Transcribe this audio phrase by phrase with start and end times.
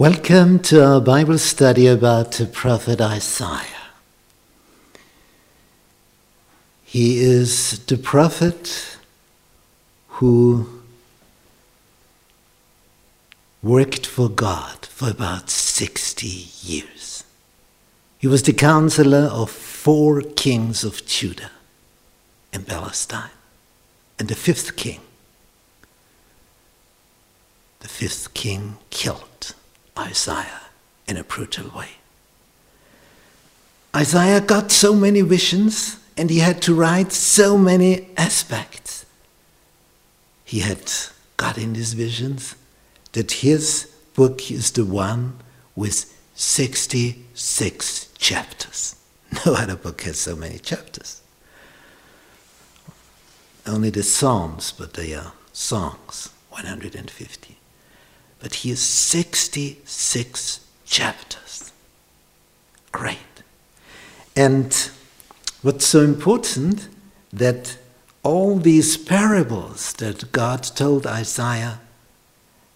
[0.00, 3.90] Welcome to our Bible study about the prophet Isaiah.
[6.82, 8.96] He is the prophet
[10.08, 10.80] who
[13.62, 17.24] worked for God for about 60 years.
[18.18, 21.50] He was the counselor of four kings of Judah
[22.54, 23.36] and Palestine,
[24.18, 25.02] and the fifth king.
[27.80, 29.52] The fifth king killed
[29.98, 30.62] Isaiah
[31.06, 31.90] in a brutal way.
[33.94, 39.04] Isaiah got so many visions and he had to write so many aspects.
[40.44, 40.92] He had
[41.36, 42.54] got in these visions
[43.12, 45.38] that his book is the one
[45.74, 48.96] with 66 chapters.
[49.46, 51.20] No other book has so many chapters.
[53.64, 57.56] Only the Psalms, but they are songs, 150
[58.40, 61.72] but he has 66 chapters.
[62.92, 63.18] Great.
[64.34, 64.90] And
[65.62, 66.88] what's so important
[67.32, 67.76] that
[68.22, 71.80] all these parables that God told Isaiah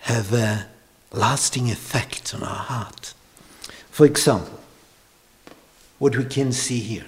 [0.00, 0.66] have a
[1.12, 3.14] lasting effect on our heart.
[3.90, 4.60] For example,
[5.98, 7.06] what we can see here.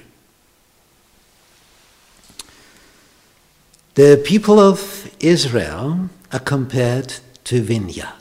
[3.95, 8.18] The people of Israel are compared to vineyard.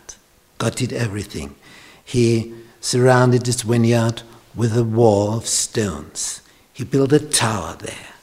[0.57, 1.55] God did everything.
[2.03, 4.23] He surrounded his vineyard
[4.55, 6.41] with a wall of stones.
[6.73, 8.13] He built a tower there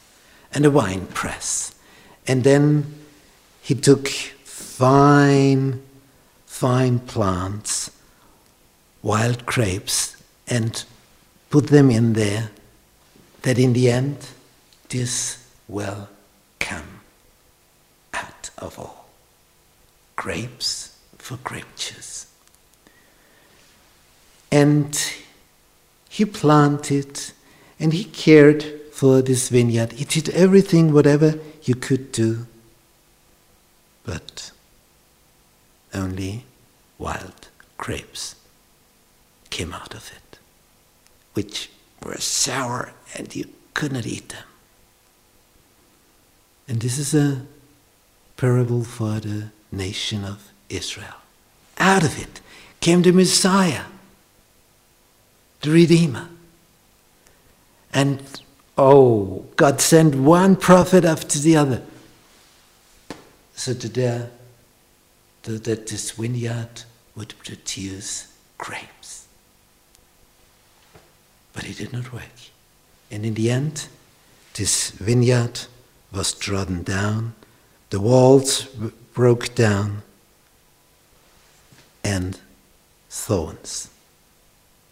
[0.53, 1.75] and a wine press.
[2.27, 2.95] And then
[3.61, 5.83] he took fine,
[6.47, 7.91] fine plants,
[9.03, 10.17] wild grapes,
[10.49, 10.85] and
[11.51, 12.51] put them in there,
[13.43, 14.29] that in the end
[14.89, 16.09] this will
[16.59, 17.01] come
[18.13, 19.09] out of all.
[20.17, 20.94] Grapes
[21.25, 21.39] for
[21.75, 22.27] juice.
[24.53, 24.95] And
[26.11, 27.33] he planted
[27.81, 29.93] and he cared for this vineyard.
[29.93, 32.47] He did everything, whatever you could do,
[34.05, 34.53] but
[35.95, 36.45] only
[36.99, 37.49] wild
[37.79, 38.37] grapes
[39.49, 40.39] came out of it,
[41.33, 41.71] which
[42.05, 44.45] were sour and you could not eat them.
[46.69, 47.47] And this is a
[48.37, 51.15] parable for the nation of Israel.
[51.79, 52.41] Out of it
[52.81, 53.85] came the Messiah
[55.65, 56.29] the Redeemer.
[57.93, 58.23] And
[58.77, 61.83] oh, God sent one prophet after the other.
[63.55, 64.31] So that,
[65.45, 66.83] that this vineyard
[67.17, 69.27] would produce grapes.
[71.55, 72.23] But it did not work.
[73.11, 73.89] And in the end,
[74.55, 75.61] this vineyard
[76.13, 77.35] was trodden down,
[77.91, 78.67] the walls
[79.15, 80.03] broke down,
[82.05, 82.39] and
[83.09, 83.91] thorns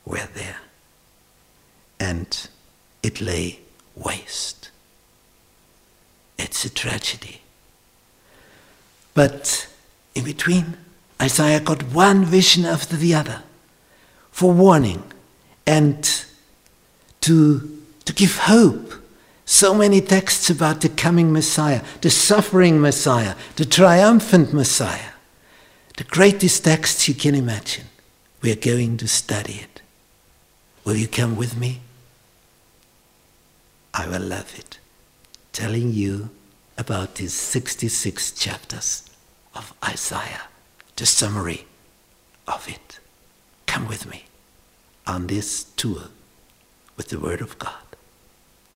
[0.05, 0.59] were there.
[2.01, 2.49] And
[3.03, 3.61] it lay
[3.95, 4.71] waste.
[6.39, 7.43] It's a tragedy.
[9.15, 9.69] But
[10.15, 10.77] in between,
[11.21, 13.43] Isaiah got one vision after the other
[14.33, 15.05] for warning
[15.67, 16.25] and
[17.21, 18.95] to, to give hope.
[19.45, 25.12] So many texts about the coming Messiah, the suffering Messiah, the triumphant Messiah.
[26.03, 27.85] The greatest texts you can imagine.
[28.41, 29.83] We are going to study it.
[30.85, 31.81] Will you come with me?
[33.95, 34.81] I will love it,
[35.53, 36.31] telling you
[36.77, 39.09] about these 66 chapters
[39.55, 40.49] of Isaiah,
[40.97, 41.67] the summary
[42.49, 42.99] of it.
[43.67, 44.25] Come with me
[45.07, 46.09] on this tour
[46.97, 47.92] with the Word of God.